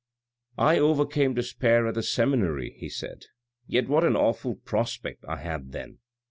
"I 0.71 0.79
overcame 0.79 1.35
despair 1.35 1.85
at 1.85 1.93
the 1.93 2.01
seminary," 2.01 2.73
he 2.79 2.89
said," 2.89 3.25
yet 3.67 3.87
what 3.87 4.03
an 4.03 4.15
awful 4.15 4.55
prospect 4.55 5.23
I 5.29 5.35
had 5.37 5.73
then. 5.73 5.99